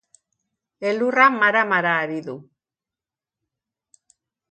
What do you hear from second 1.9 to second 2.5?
ari du.